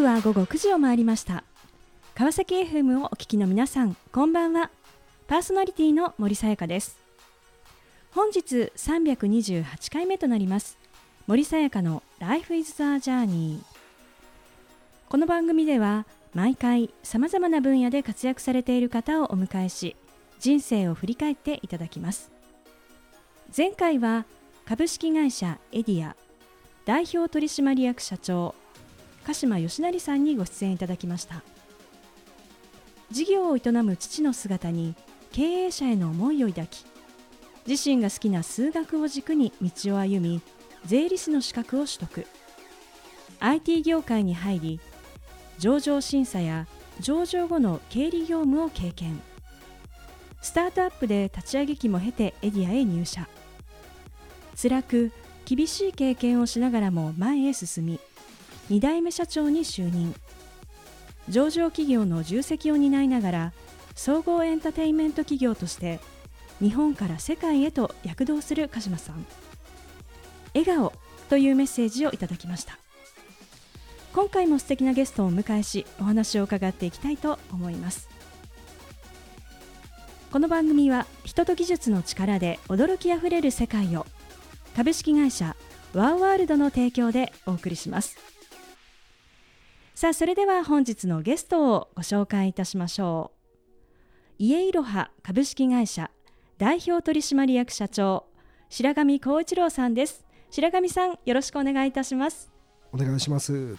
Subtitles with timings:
[0.00, 1.44] 刻は午後9時を回りました。
[2.14, 4.70] 川崎 FM をお聞きの皆さんこんばんは。
[5.28, 6.98] パーソナリティの森さやかです。
[8.12, 10.78] 本日328回目となります。
[11.26, 13.58] 森さやかの Life is the Journey
[15.10, 19.96] この番組では毎回さまざまな分野で活躍されている方をお迎えし
[20.38, 22.30] 人生を振り返っていただきます。
[23.54, 24.24] 前回は
[24.64, 26.16] 株式会社エディア
[26.86, 28.54] 代表取締役社長
[29.30, 31.42] 鹿島義成さんにご出演いただきました。
[33.12, 34.96] 事業を営む父の姿に
[35.30, 36.84] 経営者への思いを抱き
[37.66, 40.40] 自身が好きな数学を軸に道を歩み
[40.84, 42.26] 税理士の資格を取得。
[43.38, 44.80] IT 業界に入り
[45.58, 46.66] 上場審査や
[46.98, 49.20] 上場後の経理業務を経験。
[50.42, 53.28] スタートアップで立ち上げ期も経てエディアへ入社。
[54.60, 55.12] 辛く
[55.44, 58.00] 厳しい経験をしながらも前へ進み
[58.70, 60.14] 2代目社長に就任。
[61.28, 63.52] 上場企業の重責を担いながら
[63.96, 65.98] 総合エンターテインメント企業として
[66.60, 69.26] 日本から世界へと躍動する鹿島さん。
[70.54, 70.92] 笑顔
[71.28, 72.78] というメッセージをいただきました。
[74.12, 78.08] 今回も素敵なゲストをお迎えしお話を伺っていきたいと思います。
[80.30, 84.06] この番組は人と技術の力で驚きあふれる世界を
[84.76, 85.56] 株式会社
[85.92, 88.39] ワーワールドの提供でお送りします。
[90.00, 94.34] さあそれでは本日のゲストをご紹介いたしましょう。
[94.38, 96.10] 家いろは株式会社
[96.56, 98.24] 代表取締役社長
[98.70, 100.24] 白上光一郎さんです。
[100.50, 102.50] 白上さんよろしくお願いいたします。
[102.94, 103.76] お願いします。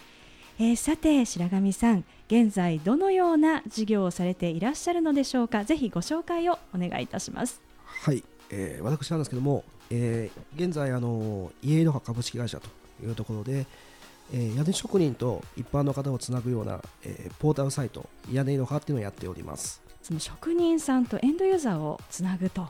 [0.59, 5.66] えー、さて白上さん現在どのような事業をされていらっしゃるのでしょうか？
[5.66, 7.63] ぜひご紹介をお願いいたします。
[7.84, 12.69] はい、えー、私なんですけども、えー、現在あの家いろは株式会社と
[13.03, 13.66] いうところで、
[14.34, 19.81] えー、屋根職人と一般の方をつなぐような、えー、ポータルサイト屋根いろはっていうのをやっております。
[20.02, 22.68] その職人さんとエンドユーザーをつなぐと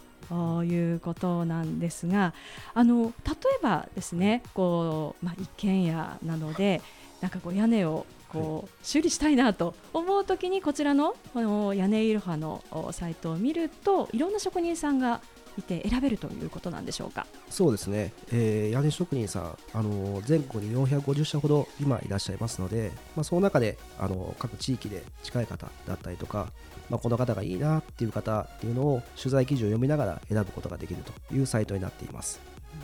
[0.63, 2.33] いうことなんですが
[2.73, 6.81] あの例えばですねこう、まあ、一軒家なので
[7.21, 15.21] なんかこう屋根をこう修理したいなと思うときにこちらのこの屋根いろはのサイトを見るといろんな職人さんが
[15.57, 17.27] いて選べるということなんでしょうか？
[17.49, 26.51] そうですね、えー、屋根職人さん、あの全国に450社ほど今いらっしゃいますので、まあ、その中であの各地域で近い方だったりとか、
[26.89, 32.39] まあ、この方がいいなっていう方っていうのを取材記事を読みながら選ぶことができるというサイトになっています。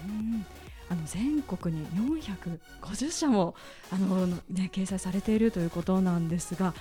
[0.05, 0.45] うん。
[0.89, 1.85] あの全国に
[2.21, 3.55] 450社も
[3.91, 6.73] あの、ね、掲載されているということなんですが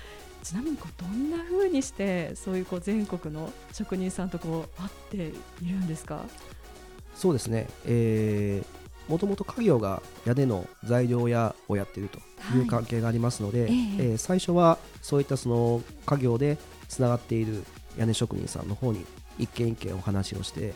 [0.46, 5.16] ちなみにこうどんなふうにしてそういうこう全国の職人さんとこう会って
[5.64, 6.24] いるんですか？
[7.16, 12.20] そうですね、えー、もともと家業が屋根の材料屋をやっていると
[12.56, 13.72] いう関係がありますので、はい、え。
[13.72, 16.58] ー、えー、最初はそういったその家業で
[16.88, 17.64] つながっている
[17.98, 19.04] 屋根職人さんの方に
[19.40, 20.74] 一件一件お話をして、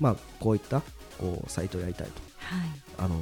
[0.00, 0.80] まあ、こういった
[1.18, 3.16] こうサイトをやりたいと、はい、あの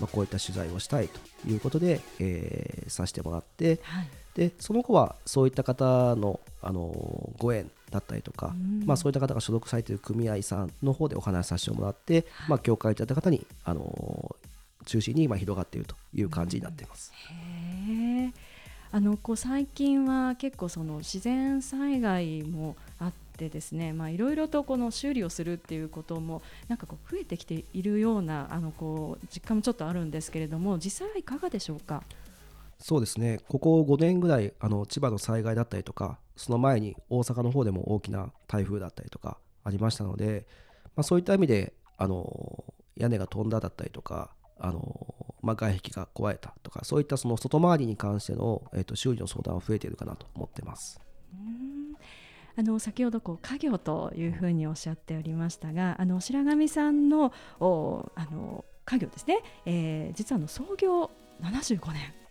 [0.00, 14.34] まあ、こういった取材をしたいということで、えー、させてもらって、はいでその後はそういった方のあのご縁だったりとか、まあ、そういった方が所属されている組合さんの方でお話しさせてもらって、まあ、協会といった方にあの
[14.86, 17.12] 中心に今広がっているという感じになっています。
[17.14, 18.32] へ
[18.90, 32.02] あのこう最近は結構その自然災害もあってですね、まあ、いろいろとこの修理をするっていうこともなんかこう増えてきているようなあのこう実感もちょっとあるんですけれども実際はいかがでしょうか？
[32.78, 40.46] そうですね、ここ5年ぐらい、あの千葉の災害だったりとか、その前に大阪の方でも大きな台風だったりとかありましたので、
[40.96, 42.64] まあ、そういった意味であの
[42.96, 51.00] 屋根が飛んだだったりとか、あのまあ、外壁が壊れたとか、そういったその外回りに関しての、えー、と修理の相談は増えているかなと思ってます。
[52.56, 61.10] あの先ほどこう家業というふうにおっしゃっておりましたがあの白神さんのおあの家業ですね、えー、実はの創業
[61.42, 62.23] 75年。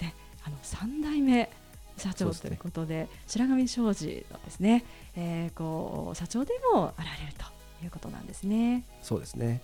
[0.00, 0.14] ね
[0.44, 1.50] あの3代目
[1.96, 4.84] 社長ということで、ね、白神商事のですね、
[5.16, 8.84] えー、こう社長でもあられるということなんですね。
[9.02, 9.60] そうですね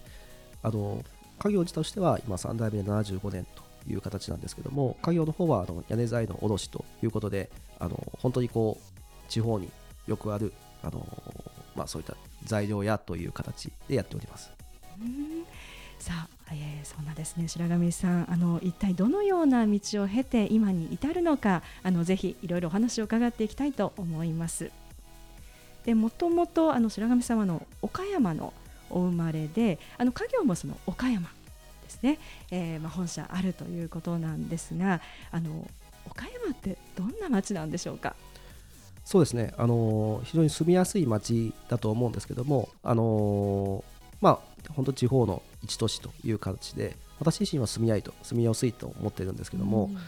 [0.62, 1.03] あの
[1.38, 9.69] 家業自体としては今3代目で75年という形なんですけども家業の方はあの屋根材の卸ということであの本当にこう地方に
[10.06, 11.06] よくあるあの、
[11.75, 14.50] まあ、そういった材料屋という形でやっております。
[15.00, 15.44] うん
[15.99, 17.49] さあ、えー、そんなですね。
[17.49, 24.70] 白神さんあの一体どのような道を経て今に至るのかあのぜひいろいろお話を伺っていきたいと思います。
[25.85, 28.52] でもともとあの白神様の岡山の
[28.91, 31.29] お生まれであの家業もその岡山
[31.82, 32.19] ですね、
[32.50, 35.00] えー、まあ、本社あるということなんですが
[35.31, 35.69] あの
[36.06, 38.14] 岡山ってどんな町なんでしょうか？
[39.05, 43.85] そうですね、あの非常に住みやすい町だと思うんですけども、あの
[44.23, 49.99] まあ、本当地方の一都市という形で私自身は住みやいと住みやすいと思ってるんですけども、うん、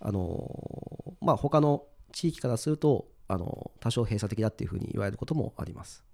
[0.00, 6.04] あのまあ、他の地域からするとあの多少閉鎖的だっていうふうに言われることもあります。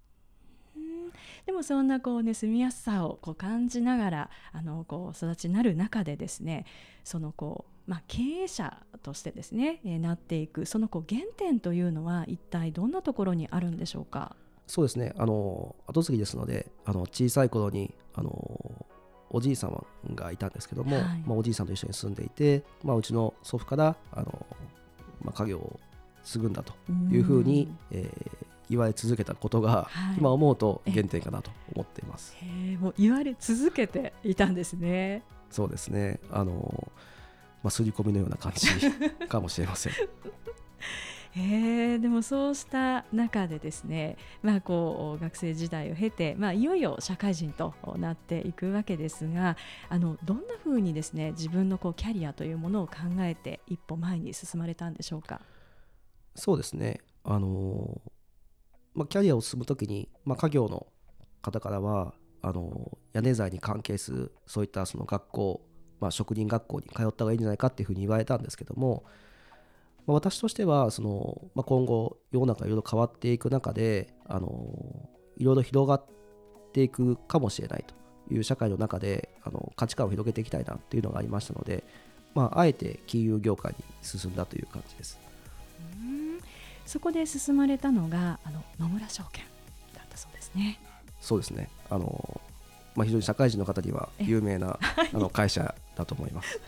[1.46, 6.66] でもそんなこうね住みやすさをこう感じながらあのこう育ちになる中でですね
[7.02, 14.36] そのこうまあ、経営者としてですね、えー、なっていくそのこう原点というのは一体どんなところにあるんでしょうか
[14.68, 18.86] そうですねあの後継ぎですのであの小さい頃にあの
[19.30, 19.84] おじい様
[20.14, 24.46] がいたんですけども、はい、まあ、おじいさんと一緒に住んでいて、まあ、うちの祖父からあの、
[25.22, 25.80] まあ、家業を
[26.24, 26.74] 継ぐんだと
[27.10, 28.36] いうふうに、えー、
[28.68, 32.36] 言われ続けたことが、はい、今思うと原点かなと思っています。
[32.80, 35.22] もう言われ続けていたんですね。
[35.50, 36.20] そうですね。
[36.30, 36.90] あの
[37.62, 38.68] まあ、刷り込みのような感じ
[39.26, 39.92] かもしれません。
[41.36, 49.56] えー、でもそうした中でですね、まあ、こう学生時代を経て、まあ、いよいよ社会人となっていくわけですが
[49.88, 55.40] あのどんなふうにですね自分のこうキャリアというものを考えて一歩前に進まれたんでしょうか？
[56.34, 58.00] そうですね、あの
[58.94, 60.88] まあ、キャリアを進むときに、まあ、家業の
[61.42, 65.66] 方からはあの屋根材に関係するそういったその学校
[66.00, 69.04] まあ、職人学校に通った方がいいんじゃないかっていうふうに言われたんですけども、
[70.10, 76.04] まあ、私としてはその、まあ、今後世の中いろいろ変わっていく中であのいろいろ広がっ
[76.72, 81.84] ていくかもしれないという社会の中であの価値観を広げていきたいなっていうのがありましたので、
[82.34, 85.20] まあ、あえて金融業界に進んだという感じです。
[86.86, 89.44] そこで進まれたのがあの野村証券
[89.94, 90.80] だったそうですね。
[91.20, 92.40] そうですねあの
[92.96, 94.80] まあ、非常に社会人の方には有名な、
[95.14, 96.60] あの会社だと思います。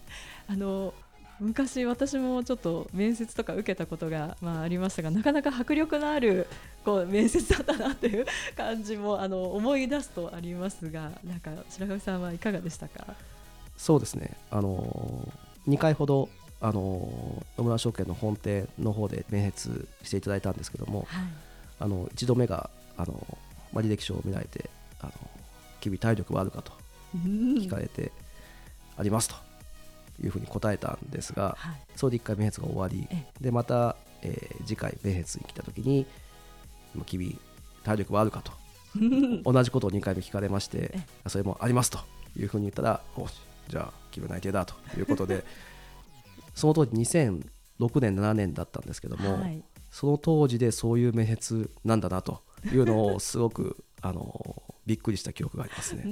[0.46, 0.92] あの
[1.40, 6.46] 昔私もちょっと面接とか受けたことが、まあ、ありましたがなかなか迫力のある
[6.84, 8.26] こう面接だったなっていう
[8.56, 13.14] 感じもあの思い出すとありますがなんか白上さんはいかがでしたか？
[13.76, 14.36] そうですね。
[14.50, 15.32] あの
[15.66, 16.28] 2回ほど
[16.60, 21.24] あの野村証券の本店の方で面接していただいたんですけども、はい、
[21.80, 23.26] あの1度目があの、
[23.72, 24.68] まあ、履歴書を見られて
[25.00, 25.12] あの
[25.80, 26.72] 君体力はあるかと
[27.16, 28.12] 聞かれて、
[28.98, 29.49] ありますと
[30.22, 33.08] いうふうに答えたんですが、はい、それで1回面接が終わり
[33.40, 36.06] でまた、えー、次回面接に来た時に
[37.06, 37.38] 「君
[37.84, 38.42] 体力はあるか?
[38.44, 38.52] 」と
[39.44, 41.98] 同じことを2回目聞かれましてそれもありますと
[42.36, 43.26] いうふうに言ったらお
[43.68, 45.44] じゃあ君内定だということで
[46.54, 56.02] その当時2006年7年だったんですけども、はい、その当時でそういう面接なんだなというのをすごくあのびっくりした記憶がありますね。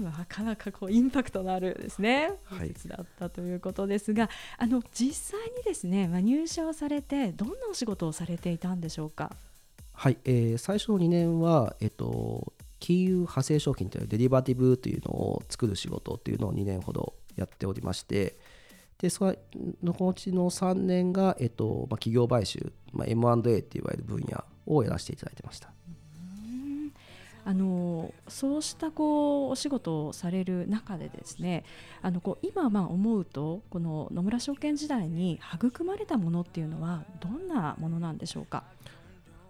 [0.00, 9.32] なかなかこうインパクトのあるですね、はい、だったということですがあの実際にですね、まあ、入社をされてどんなお仕事をされていたんでしょうか？
[9.92, 18.38] はい、えー、最初の2年は、えっと、金融派生商品というデリバティブというのを作る仕事というのを2年ほどやっておりまして
[18.98, 19.34] でそ
[19.82, 25.72] のうちの3年が、えっとまあ、企業買収、まあ、M&A っていわれる分野をやらせていただいてました。
[27.48, 31.64] あのそうしたこうお仕事をされる中でですね
[32.02, 38.64] あのこう今まあ思うとこの野村証券時代に育まれたものっていうのはどんなものなんでしょうか？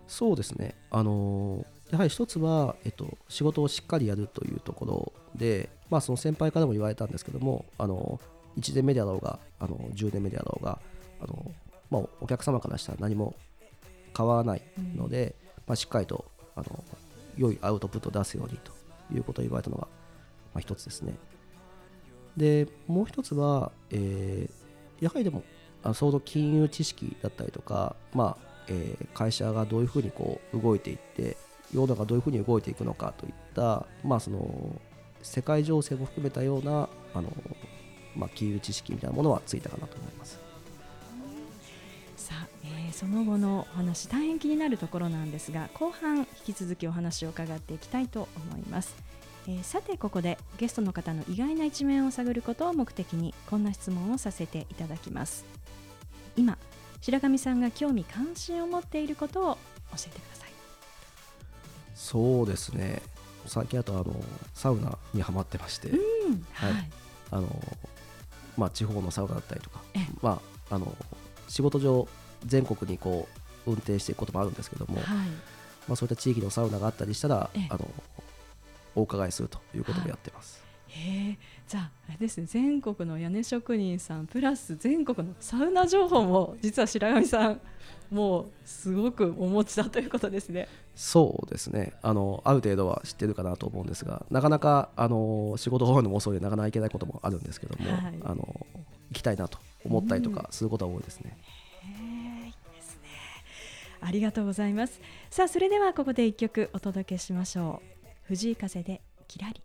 [0.06, 0.76] そうですね。
[0.92, 8.20] あのやはり一つは、えっと、仕事をしっかりやるというところで、まあ、その先輩からも言われたんですけどもあの
[8.60, 10.78] 1年目であろうがあの10年目であろうが
[11.20, 11.50] あの、
[11.90, 13.34] まあ、お客様からしたら何も
[14.16, 14.62] 変わらない
[14.94, 16.84] ので、うん、まあ、しっかりとあの
[17.38, 18.72] 良いアウトプットを出すようにと
[19.14, 19.82] いうことを言われたのが、
[20.52, 21.14] まあ、一つですね。
[22.36, 25.42] で、もう一つは、えー、やはりでも、
[25.82, 31.36] あその金融知識だったりとか、まあえー、会社がどういうふうにこう動いていって、
[31.72, 34.80] 世の中どういうふうに動いていくのかといった、まあ、その
[35.22, 37.30] 世界情勢も含めたようなあの、
[38.16, 40.47] まあ、金融知識みたいなものはついたかなと思います。
[42.98, 48.96] その後のお話大変気になるところなんですが後半引き続きお話を伺っていきたいと思います、
[49.46, 55.44] えー、さてここでゲストの方の意外な一面を探ることを目的にこんな質問をさせていただきます。
[56.36, 56.58] 今
[57.00, 59.58] 白神さんが興味関心を持っていることを教
[60.06, 60.50] えてください。
[61.94, 63.00] そうですね。
[63.46, 64.16] 最近あとあの
[64.54, 66.90] サウナにはまってまして、うんはい、はい、
[67.30, 67.48] あの
[68.56, 69.80] まあ、地方のサウナだったりとか、
[70.20, 70.92] まあ、あの
[71.48, 72.06] 仕事上
[72.46, 73.28] 全国にこ
[73.66, 75.04] う運転していくこともあるんですけども、はい、
[75.86, 77.88] まあ、そういった地域のサウナがあったりしたらあの
[78.94, 80.62] お伺いするということもやってます。
[80.62, 81.38] はへえ。
[81.66, 87.60] じゃああれですね全国の屋根職人さんプラス全国のサウナ情報も実は白神さん
[88.10, 90.66] もうすごくお持ちだということですね。
[90.94, 91.92] そうですね。
[92.02, 98.66] あのある程度は知ってるかなと思うんですがなかなかあの仕事が多いのも遅いでなかなか行けないこともあるんですけども、はい、あの
[99.10, 101.36] 行きたいなと思ったりとかすることは多いですね。
[102.44, 103.08] いいですね。
[104.00, 105.00] ありがとうございます。
[105.30, 108.06] さあそれではここで一曲お届けしましょう。
[108.24, 109.62] 藤井風でキラリ。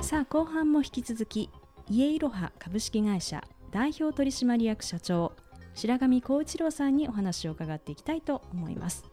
[0.00, 1.50] さあ後半も引き続き
[1.90, 5.32] 家いろは株式会社代表取締役社長
[5.74, 9.04] 白上光一郎さんにお話を伺っていきたいと思います。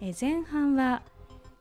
[0.00, 1.02] え前半は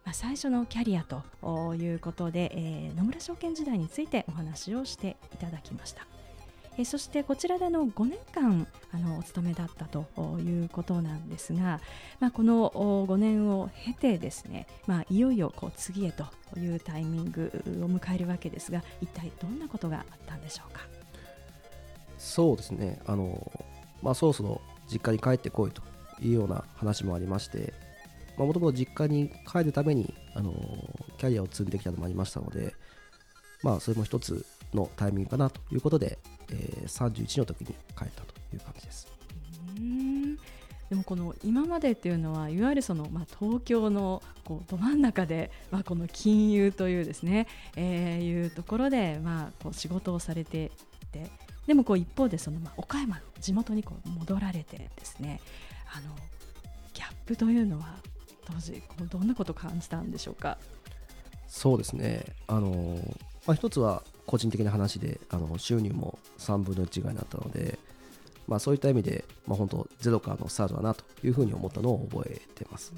[0.06, 6.06] まあ、最初のキャリアということで、えー、野村証券時代についてお話をしていただきました。
[6.78, 10.06] えそしてこちらでの5年間あのお勤めだったと
[10.40, 11.80] いうことなんですが、
[12.20, 16.26] まあ、この5年を経てですね、まあ、いよいよこう次へと
[16.58, 17.52] いうタイミング
[17.84, 20.82] を迎えるわけですが一体どんなことがあったんでしょうか？
[22.18, 23.02] そうですね。
[23.06, 23.52] あの、
[24.02, 24.62] まあ、そろそろ
[24.92, 25.82] 実家に帰ってこいと
[26.22, 27.74] いうような話もありまして
[28.38, 30.54] もともと実家に帰るために、あの
[31.18, 32.74] キャリアを積んできたのもありましたので、
[33.62, 36.18] まあ、それも一つのタイミングかなということで、
[36.52, 39.08] えー、31の時に帰ったという感じです。
[39.78, 40.38] うん
[40.90, 51.32] でもこの今までっていうのはいわゆるその、まあ、東京のこうど真ん中で、まあ、この金融というですね、えー、いうところで、まあ、こう仕事をされていて
[51.66, 55.42] でもこう一方でその、まあ、岡山地元にこう戻られてですね
[55.96, 56.16] あの
[56.94, 57.96] ギャップというのは
[58.46, 60.60] 当時どんなことを感じたんでしょうか？
[61.48, 62.24] そうですね。
[62.48, 62.98] あの、
[63.46, 67.78] まあ、一つは個人的な話であの収入も3分の1ぐらいになったので、
[68.48, 72.94] まあ、そういった意味で、まあ、本当ゼロからのスタートだなというふうに思ったのを覚えてます。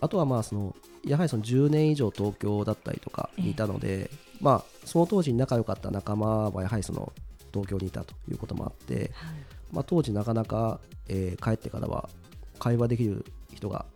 [0.00, 7.12] あとはまあそのやはりその10年以上東京だったりとかにいたので、まあ、その当時仲良かった仲間はやはりその
[7.52, 9.10] 東京にいたということもあって、
[9.72, 12.08] まあ、当時なかなか、えー、帰ってからは
[12.58, 13.86] 会話できる人が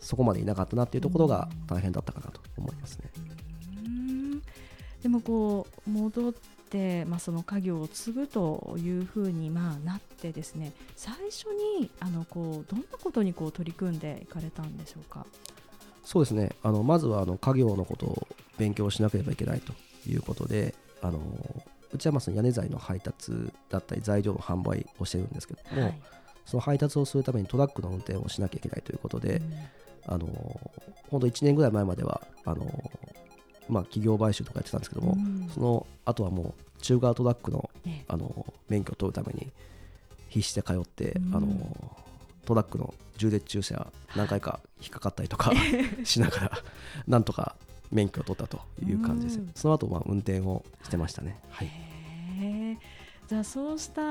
[0.00, 3.10] そこまでいなかったなっていうところが大変だったかなと思いますね。
[5.02, 6.32] でもこう戻っ
[6.70, 11.46] て、まあ、その家業を継ぐというふうにまあなってですね最初
[11.78, 15.26] にあのこうどんなことにこう取り組んでいかれたんでしょうか？
[16.04, 16.50] そうですね。
[16.62, 18.26] あのまずはあの家業のことを
[18.58, 19.72] 勉強しなければいけないと
[20.08, 21.20] いうことであの
[21.92, 23.32] うちはまあ屋根材の配達
[23.68, 26.00] だったり材料の販売をしてるんですけども、はい、
[26.46, 29.52] その配達をするためにトラックの運転をしなきゃいけないということで、うん。
[30.04, 30.26] あの
[31.10, 32.66] 本当1年ぐらい前まではあの、
[33.68, 37.70] まあ、企業買収とかやってたんですけども、うん、そのあとはもう中型トラックの,、
[38.08, 39.50] あの免許を取るために
[40.28, 41.96] 必死で通って、うん、あの
[42.44, 45.52] トラックの重列駐車何回か引っかかったりとか
[46.04, 46.58] しながら
[47.06, 47.56] なんとか
[47.90, 51.38] 免許を取ったという感じです、うん、その後まあ運転をしてましたね。
[51.50, 51.70] はい
[53.32, 54.02] じゃそうした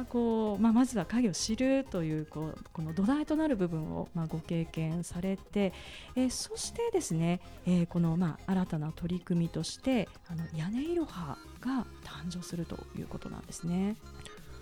[0.00, 5.72] あこう、まあ、まずは影を知るというこうこの土台となる部分を、まあ、ご経験されて、
[6.14, 13.96] えー、そしてですね、えー、この、まあ、新たな取り組みとしてあの屋根いろはが誕生するということなんですね。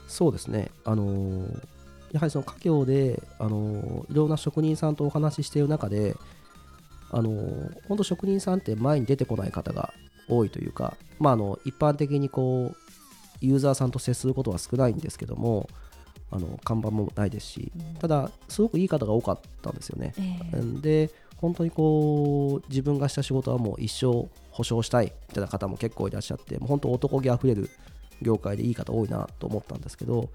[0.07, 1.61] そうですね、あのー、
[2.13, 6.15] やはりその家業で、あのー、いろんな職人さんとお話ししている中で、
[7.11, 9.93] あのー、本当職人さんって前に出てこない方が
[10.29, 12.86] 多いというか、まあ、あの一般的にこう
[13.41, 15.69] ユーザーさんと接することは少ないんですけども
[16.31, 27.71] あの看板もないですし、ただすごくいい方が多かったんですよね、えー、で本当にこう自分がした仕事はもう一生保証したいみたいな方も結構いらっしゃってもう本当男気あふれる
[28.23, 30.31] 業界でいい方多いなと思ったんですけど、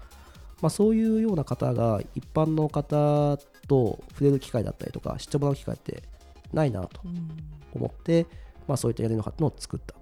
[0.60, 6.04] まあ、そういうような方が一般の方と触れる機会だったりとか知ってもらう機会って
[6.52, 7.00] ないなと
[7.74, 8.26] 思って、
[8.68, 9.94] まあ、そういった屋根ののを作った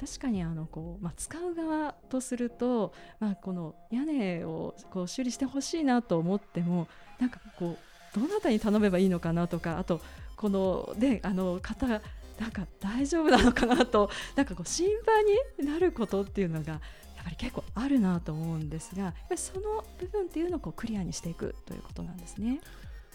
[0.00, 6.86] 確かにあのこう、まあ、使う側とすると、まあ、この屋根をこう修理してほしいなと思っても
[7.18, 7.76] なんかこ
[8.16, 10.00] うどなたに頼めばいいのかなとかあと
[10.36, 12.00] このであの方が
[12.38, 15.24] なんか大丈夫なのかなとなんかこう心配
[15.64, 16.78] になることっていうのがや
[17.22, 22.60] っぱり結構あるなと思うんですがその部分っていうのをこうクリアにしていくということなんですね。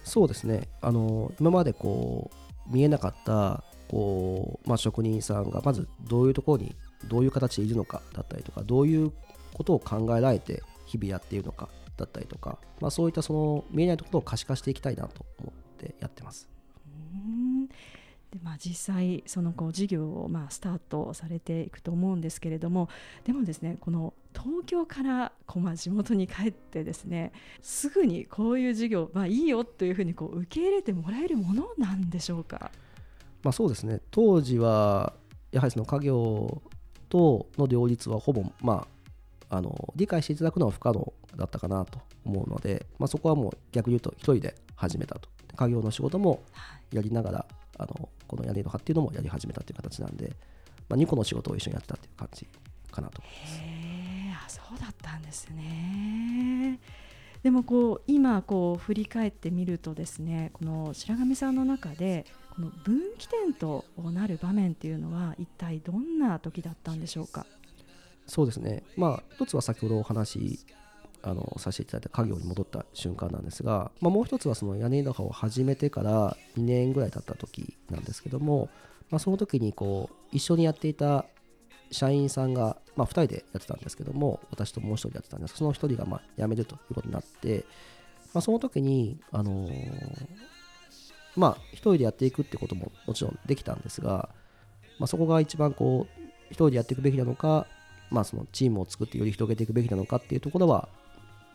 [0.04, 2.30] そうですねあの今までこ
[2.70, 6.76] う見えなかったこう、まあ、職人さんがまずどういうところに
[7.08, 9.12] どういう形でいるのかだったりとかどういう
[9.54, 16.50] ことを考えられて日々やっているのかだったりとか、まあ、そういったその見えないところを可視化していきたいなと思ってやってます。
[18.32, 22.90] でまあ、実際そのこう事業をまあスタートされていくと思うんですけれども
[23.26, 32.72] でもですねこの東京からこうまあ地元に帰ってですねすぐにこういう事業、まあ、いいよというふうにこう受け入れてもらえるものなんでしょうか？
[33.44, 35.14] まあ、そうですね当時は
[35.52, 36.62] やはりその家業
[37.10, 38.88] との両立はほぼ、ま
[39.50, 46.42] あ、あの理解していただくのは不可能だったかなと思うので、まあ、そこはもう逆に言うと一人で始めたと家業の仕事も
[46.92, 47.46] やりながら、
[47.78, 50.32] あのこの屋根の葉っていうのもやり始めたっていう形なんで、
[50.90, 52.48] まあ、2個の仕事を一緒にやってたっていう感じ
[52.92, 53.60] かなと思います。
[53.62, 56.80] へあそうだったんですね。
[57.44, 67.48] でもこう今こう振り返ってみるとですねこの白神さんの中でこの分岐点となる場面っていうのは一体どんな時だったんでしょうか？
[68.28, 68.84] そうですね。
[68.96, 70.60] まあ一つは先ほどお話
[71.24, 78.70] あのさせていただいた家業に戻った瞬間なんですが、まあ、もう一つはその屋根の葉を始めてから2年ぐらい経った時なんですけども、
[79.10, 81.26] まあ、その時にこう一緒にやっていた
[81.92, 87.66] 社員さんが、まあ、2人でやってたんですけども私ともう1人やってたんですその1人がまあ辞めるということになって、
[88.34, 90.28] まあ、その時に、あのー、
[91.36, 94.30] まあ1人でやっていくってことももちろんできたんですが、
[95.00, 96.08] まあ、そこが一番こ
[96.50, 97.68] う1人でやっていくべきなのか、
[98.12, 100.88] まあ、そのチームを作ってより広げていくべきなのかっていうところは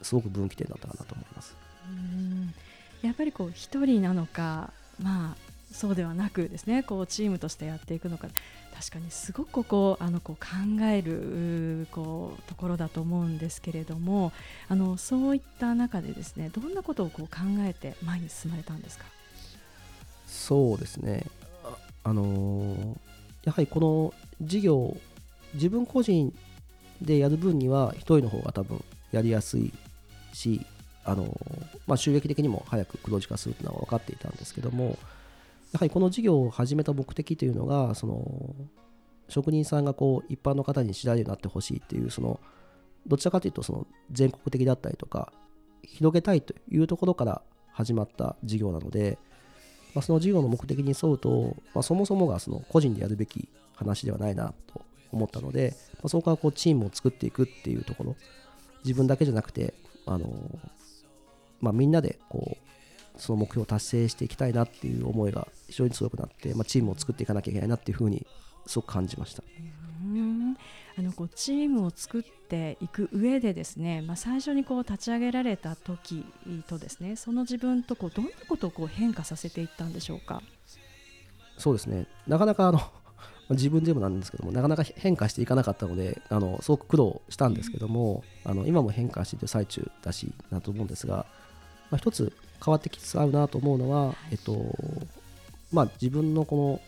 [0.02, 1.56] すごく分岐点だったかなと思います。
[1.88, 2.54] うん
[3.02, 5.36] やっぱりこう一人なのか、まあ、
[5.72, 8.26] そうではなくですねこうチームとしてやっていくのか
[8.76, 14.32] 確かにすごくここあのこう考えるこうところだと思うんですけれども
[14.68, 19.04] あのそういった中でですねどんなことをこう考えて前に進まれたんですか？
[20.28, 21.24] そうですね。
[22.04, 22.96] あのー、
[23.44, 24.96] やはりこの事業
[25.54, 26.32] 自分個人
[27.02, 29.72] でやる分には1人の方が多分やりやすい
[30.32, 30.64] し、
[31.04, 31.34] あの
[31.86, 34.98] まあ、収益的にも早く黒字化するというのは分かっていたんですけども
[35.72, 38.54] やはりこの事業を始めた目的というのがその
[39.28, 42.40] 職人さんがこう一般の方に知られるようになってほしいっていうその
[43.06, 45.32] どちらかというとその全国的だったりとか
[45.82, 47.40] 広げたいというところから
[47.72, 49.18] 始まった事業なので、
[49.94, 58.16] まあ、その事業の目的に沿うと、まあ、そもそもがその個人でやるべき話ではないなと思ったので、まあ、そこからこうチームを作っていくっていうところ
[58.84, 59.74] 自分だけじゃなくて
[60.06, 60.58] あの、
[61.60, 68.26] まあ、みんなでこうその目標を達成していきたいなっていう思いが非常に強くなって、まあ、チームを作っていかなきゃいけないなっていうふうに
[68.66, 69.42] すごく感じました。
[70.98, 76.24] うんあのこうチームを作っていく上でですね、まあ、最初にこう立ち上げられた時
[76.66, 80.42] とですねその自分とこうどんなことをこう変化させていったんでしょうか？
[81.56, 82.06] そうですね。
[82.26, 82.80] なかなかあの
[83.50, 91.26] 自分でもなんですけどもなかなか変化していかなかったのであのすごく苦労したんですけども、あの今も変化している最中だしなと思うんですが、
[91.90, 92.32] まあ、一つ
[92.64, 94.74] 変わってきつつあるなと思うのは、えっと
[95.72, 96.80] まあ、自分のこの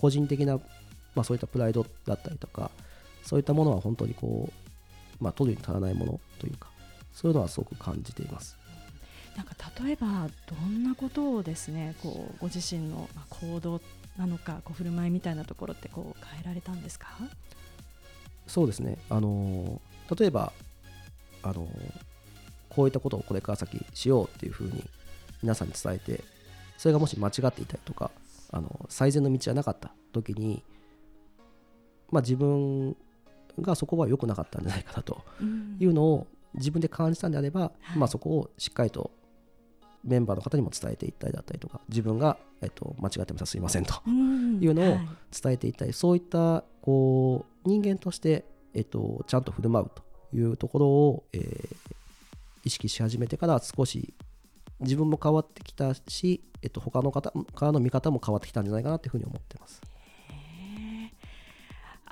[0.00, 2.70] 個人的な、まあ、そういったプライドだったりとか
[3.22, 4.50] そういったものは本当にこ
[5.20, 6.68] う、まあ、取るに足らないものというか
[7.12, 8.56] そういうのはすごく感じています。
[9.36, 9.54] なんか
[9.84, 13.80] 例えばどんなことをですねこうご自身の行動
[14.18, 17.06] なのかこう振る舞いみたいなところってこう変えられたんですか？
[18.46, 19.80] そうですねあの
[20.18, 20.52] 例えば
[21.42, 21.68] あの
[22.68, 24.84] こういったことをこれから先しようっていうふうに
[25.42, 26.24] 皆さんに伝えて
[26.76, 28.10] それがもし間違っていたりとか
[28.50, 30.62] あの最善の道じゃなかった時に
[32.10, 32.96] まあ自分
[33.62, 35.22] がそこは良くなかったんじゃないかなと
[35.78, 39.10] いうのを自分で感じたんであれば、まあ、そこをしっかりと
[40.04, 44.98] メンバーの方にも伝えていったりだったりとか自分が、えっと、間違ってましたすいませんというのを
[45.42, 48.44] 伝えていったり、はい、そういったこう人間として、
[48.74, 50.02] えっと、ちゃんと振る舞うと
[50.36, 51.76] いうところを、えー、
[52.64, 54.14] 意識し始めてから少し
[54.80, 59.82] 自分も変わってきたし、えっと、他の方からの見方も変わってきたんじゃないかなというふうに思ってます。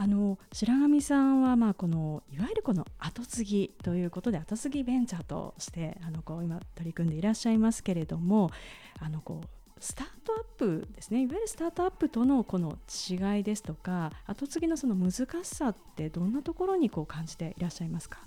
[0.00, 8.52] あの白神さんはまあこのいわゆるこの後継ぎということで後継ぎベンチャーとしてあのこう今取り組んでいらっしゃいますけれども
[9.00, 9.48] あのこう
[9.80, 11.22] スタートアップですね。
[11.22, 12.78] いわゆるスタートアップとのこの
[13.10, 18.20] 違いですとか後継ぎのその難しさってどんなところにこう感じていらっしゃいますか？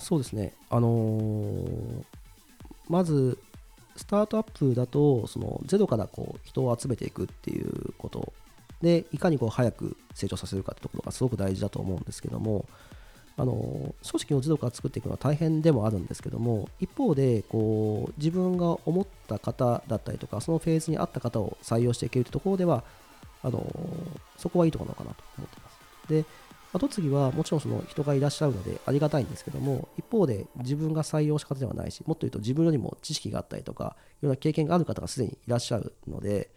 [0.00, 0.52] そうですね。
[0.68, 2.04] あのー、
[2.88, 3.38] まず
[3.94, 8.32] スタートアップだとそのゼロからこう人を集めていくっていうこと
[8.82, 12.66] でいかにこう早く成長させるかってところがすごく大事だと思うんですけども
[13.36, 22.84] あの組織をゼロから作っていくのは大変でもあるんですけども一方でこう自分が思った方だったりとかそのフェーズに合った方を採用していけるところでは
[23.42, 23.64] あの
[24.36, 25.78] そこはいいところなのかなと思っています。
[26.08, 26.24] で
[26.72, 36.50] 後継ぎはもちろんその人がいらっしゃるのでありがたいんですけども一方で自分が採用した方ではないしもっと言うと自分よりも知識があったりとかいろんな経験がある方がすでにいらっしゃるので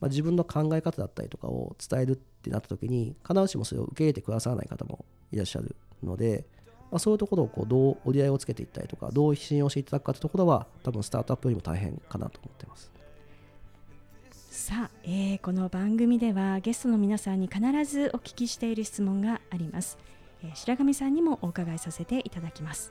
[0.00, 6.46] まあ、自分の考え方だったりとかを伝えるってなった時に必ずしもそれを受け入れてくださらない方もいらっしゃるので、
[6.90, 12.96] まあ、そういうところをこうどう折り合いをつけていったりとかどう信用していただくかというところは多分スタートアップよりも大変かなと思ってます。
[14.56, 19.98] さあ、えー、この番組ではゲストの皆さんに必ずお聞きしている質問があります、
[20.42, 22.90] えー、白神さんにもお伺いさせていただきます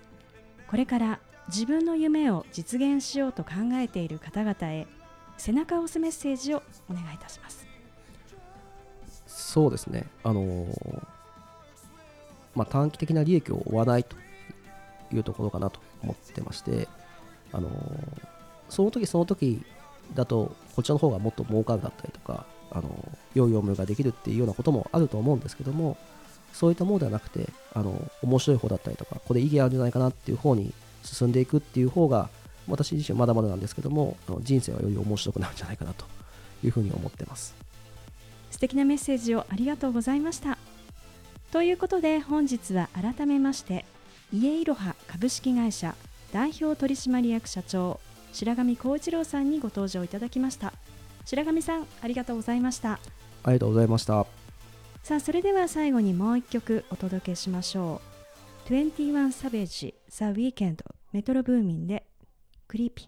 [0.70, 4.88] これから自分の夢を実現しようと考えている方々へ
[5.38, 7.66] 背中を押すメッセージをお願いいたします。
[9.28, 10.06] そうですね。
[10.24, 11.04] あのー、
[12.56, 14.16] まあ、短期的な利益を追わないと
[15.14, 16.88] いうところかなと思ってまして
[17.52, 17.72] あのー、
[18.70, 19.62] その時その時
[20.14, 22.90] だとこちらの方がもっと儲かるだったりとかあの
[23.34, 25.98] 良い業務ができるっていうようなこともあると思うんですけども
[26.54, 32.30] そういったものではなくてあの面白い方だったりとかこれ意義あるんじゃないかなっていう方に進んでいくっていう方が
[32.68, 36.06] 私自身まだまだなんですけども人生はより面白くなるんじゃないかなと
[36.64, 37.56] いうふうに思ってます。
[38.52, 40.58] 素敵なメッセージをありがとうございました。
[41.52, 43.86] ということで本日は改めまして
[44.34, 45.96] 家いろは株式会社
[46.34, 48.00] 代表取締役社長
[48.34, 50.74] 白上光一郎さんにご登場いただきました。
[51.26, 52.94] 白上さんありがとうございました。
[52.94, 53.00] あ
[53.48, 54.26] りがとうございました。
[55.04, 58.02] さあそれでは最後にもう一曲お届けしましょ
[58.68, 58.74] う。
[58.74, 60.78] 21サベージ The Weekend
[61.14, 62.04] メトロブーミンで
[62.76, 63.08] クリーピン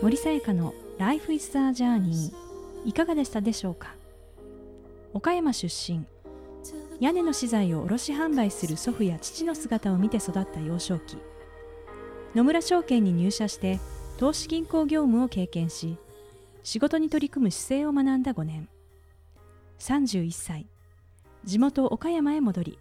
[0.00, 2.32] 森さやかの Life is a Journey
[2.86, 3.94] いかがでしたでしょうか？
[5.12, 6.06] 岡山出身。
[6.98, 11.18] 屋根の資材を卸販売する祖父や父の姿を見て育った幼少期。
[12.34, 13.80] 野村証券に入社して
[14.16, 15.98] 投資銀行業務を経験し
[16.62, 18.66] 仕事に取り組む姿勢を学んだ5年。
[19.78, 20.66] 31歳。
[21.44, 22.78] 地元岡山へ戻り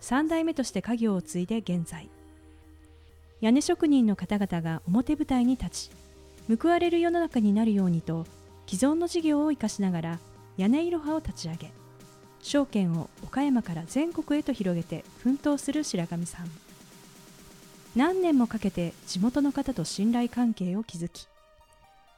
[0.00, 2.08] 3代目として家業を継いで現在。
[3.40, 5.90] 屋根職人の方々が表舞台に立
[6.48, 8.26] ち報われる世の中になるようにと
[8.66, 10.18] 既存の事業を生かしながら
[10.56, 11.70] 屋根いろはを立ち上げ
[12.42, 16.50] 証券を岡山から全国へと広げて奮闘する白神さん。
[17.94, 21.26] 何年もかけて地元の方と信頼関係を築き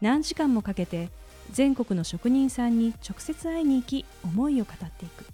[0.00, 1.08] 何時間もかけて
[1.52, 5.24] 全国の職人さんに直接会いに行き思いを語っていく。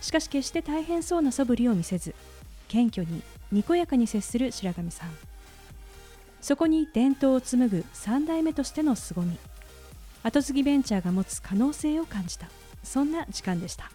[0.00, 2.14] しかし決して大変そうな素振りを見せず
[2.68, 5.10] 謙虚ににこやかに接する白神さん。
[6.40, 9.38] そこに伝統を紡ぐ3代目としての凄み。
[10.22, 12.48] 後継ぎベンチャーが持つ可能性を感じた。
[12.82, 13.90] そんな時間でした。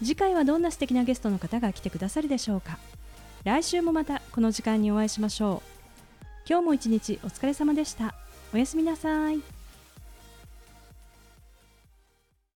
[0.00, 2.78] 次回はどんな素敵なゲストの方が来てくださるでしょうか。
[3.44, 6.26] 来週もまたこの時間にお会いしましょう。
[6.48, 8.14] 今日も一日お疲れ様でした。
[8.54, 9.55] おやすみなさい。